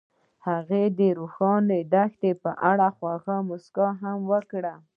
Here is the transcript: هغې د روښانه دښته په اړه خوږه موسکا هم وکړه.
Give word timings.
هغې 0.47 0.83
د 0.97 1.01
روښانه 1.19 1.77
دښته 1.93 2.31
په 2.43 2.51
اړه 2.71 2.87
خوږه 2.95 3.37
موسکا 3.49 3.87
هم 4.01 4.19
وکړه. 4.31 4.75